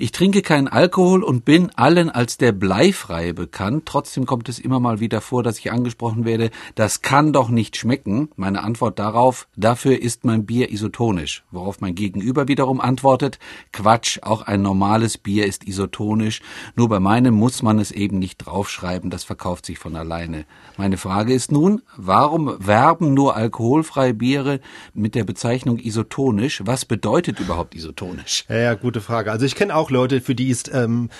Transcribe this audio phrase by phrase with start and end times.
[0.00, 3.82] Ich trinke keinen Alkohol und bin allen als der Bleifreie bekannt.
[3.84, 7.76] Trotzdem kommt es immer mal wieder vor, dass ich angesprochen werde, das kann doch nicht
[7.76, 8.28] schmecken.
[8.36, 11.42] Meine Antwort darauf, dafür ist mein Bier isotonisch.
[11.50, 13.40] Worauf mein Gegenüber wiederum antwortet,
[13.72, 16.42] Quatsch, auch ein normales Bier ist isotonisch.
[16.76, 20.44] Nur bei meinem muss man es eben nicht draufschreiben, das verkauft sich von alleine.
[20.76, 24.60] Meine Frage ist nun, warum werben nur alkoholfreie Biere
[24.94, 26.62] mit der Bezeichnung isotonisch?
[26.64, 28.44] Was bedeutet überhaupt isotonisch?
[28.48, 29.32] Ja, ja gute Frage.
[29.32, 31.10] Also ich kenne auch Leute, für die ist ähm,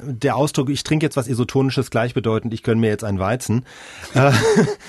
[0.00, 3.64] der Ausdruck, ich trinke jetzt was Isotonisches gleichbedeutend, ich gönne mir jetzt einen Weizen.
[4.14, 4.32] Äh,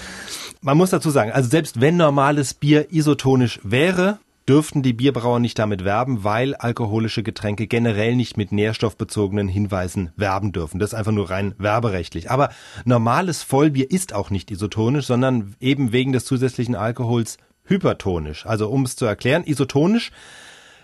[0.61, 5.59] man muss dazu sagen, also selbst wenn normales Bier isotonisch wäre, dürften die Bierbrauer nicht
[5.59, 10.79] damit werben, weil alkoholische Getränke generell nicht mit nährstoffbezogenen Hinweisen werben dürfen.
[10.79, 12.31] Das ist einfach nur rein werberechtlich.
[12.31, 12.49] Aber
[12.83, 18.47] normales Vollbier ist auch nicht isotonisch, sondern eben wegen des zusätzlichen Alkohols hypertonisch.
[18.47, 20.11] Also um es zu erklären, isotonisch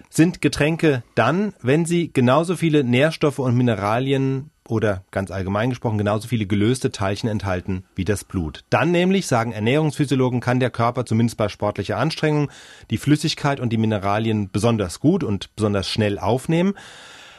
[0.10, 6.28] sind Getränke dann, wenn sie genauso viele Nährstoffe und Mineralien oder ganz allgemein gesprochen genauso
[6.28, 8.64] viele gelöste Teilchen enthalten wie das Blut.
[8.70, 12.50] Dann nämlich, sagen Ernährungsphysiologen, kann der Körper zumindest bei sportlicher Anstrengung
[12.90, 16.74] die Flüssigkeit und die Mineralien besonders gut und besonders schnell aufnehmen.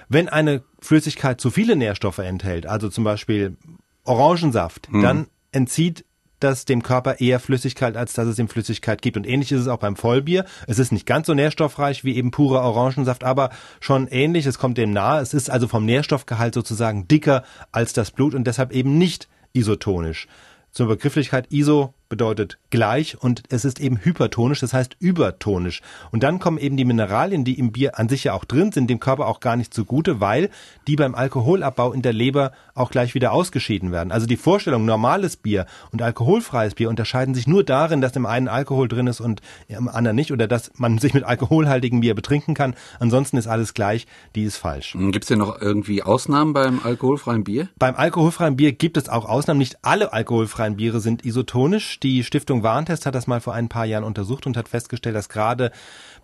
[0.09, 3.57] Wenn eine Flüssigkeit zu viele Nährstoffe enthält, also zum Beispiel
[4.05, 5.03] Orangensaft, hm.
[5.03, 6.05] dann entzieht
[6.41, 9.17] das dem Körper eher Flüssigkeit, als dass es ihm Flüssigkeit gibt.
[9.17, 10.45] Und ähnlich ist es auch beim Vollbier.
[10.67, 14.47] Es ist nicht ganz so nährstoffreich wie eben purer Orangensaft, aber schon ähnlich.
[14.47, 15.21] Es kommt dem nahe.
[15.21, 20.29] Es ist also vom Nährstoffgehalt sozusagen dicker als das Blut und deshalb eben nicht isotonisch.
[20.71, 25.83] Zur Begrifflichkeit ISO bedeutet gleich und es ist eben hypertonisch, das heißt übertonisch.
[26.11, 28.89] Und dann kommen eben die Mineralien, die im Bier an sich ja auch drin sind,
[28.89, 30.51] dem Körper auch gar nicht zugute, weil
[30.87, 34.13] die beim Alkoholabbau in der Leber auch gleich wieder ausgeschieden werden.
[34.13, 38.49] Also die Vorstellung, normales Bier und alkoholfreies Bier unterscheiden sich nur darin, dass im einen
[38.49, 42.55] Alkohol drin ist und im anderen nicht oder dass man sich mit alkoholhaltigem Bier betrinken
[42.55, 42.75] kann.
[43.01, 44.95] Ansonsten ist alles gleich, die ist falsch.
[44.95, 47.69] Hm, gibt es denn noch irgendwie Ausnahmen beim alkoholfreien Bier?
[47.79, 49.59] Beim alkoholfreien Bier gibt es auch Ausnahmen.
[49.59, 51.96] Nicht alle alkoholfreien Biere sind isotonisch.
[52.03, 55.29] Die Stiftung Warentest hat das mal vor ein paar Jahren untersucht und hat festgestellt, dass
[55.29, 55.71] gerade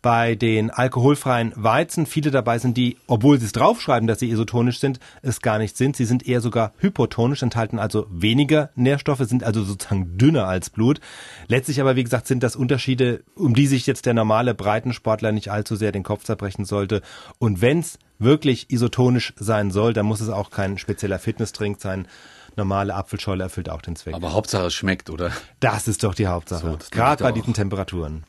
[0.03, 4.81] bei den alkoholfreien Weizen viele dabei sind, die, obwohl sie es draufschreiben, dass sie isotonisch
[4.81, 5.97] sind, es gar nicht sind.
[5.97, 11.01] Sie sind eher sogar hypotonisch, enthalten also weniger Nährstoffe, sind also sozusagen dünner als Blut.
[11.47, 15.51] Letztlich aber, wie gesagt, sind das Unterschiede, um die sich jetzt der normale Breitensportler nicht
[15.51, 17.03] allzu sehr den Kopf zerbrechen sollte.
[17.39, 22.07] Und wenn es wirklich isotonisch sein soll, dann muss es auch kein spezieller Fitnessdrink sein,
[22.57, 24.15] normale Apfelschorle erfüllt auch den Zweck.
[24.15, 25.31] Aber Hauptsache es schmeckt, oder?
[25.61, 26.67] Das ist doch die Hauptsache.
[26.67, 28.25] So, Gerade bei diesen Temperaturen.